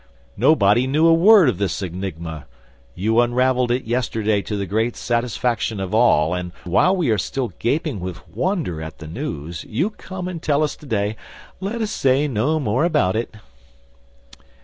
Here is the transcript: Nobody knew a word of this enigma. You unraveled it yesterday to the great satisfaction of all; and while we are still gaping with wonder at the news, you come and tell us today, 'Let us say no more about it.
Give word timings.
Nobody 0.35 0.87
knew 0.87 1.05
a 1.05 1.13
word 1.13 1.47
of 1.47 1.59
this 1.59 1.79
enigma. 1.83 2.47
You 2.95 3.19
unraveled 3.21 3.69
it 3.69 3.83
yesterday 3.85 4.41
to 4.41 4.55
the 4.57 4.65
great 4.65 4.95
satisfaction 4.95 5.79
of 5.79 5.93
all; 5.93 6.33
and 6.33 6.53
while 6.63 6.95
we 6.95 7.11
are 7.11 7.19
still 7.19 7.49
gaping 7.59 7.99
with 7.99 8.27
wonder 8.27 8.81
at 8.81 8.97
the 8.97 9.05
news, 9.05 9.63
you 9.63 9.91
come 9.91 10.27
and 10.27 10.41
tell 10.41 10.63
us 10.63 10.75
today, 10.75 11.15
'Let 11.59 11.81
us 11.83 11.91
say 11.91 12.27
no 12.27 12.59
more 12.59 12.83
about 12.83 13.15
it. 13.15 13.35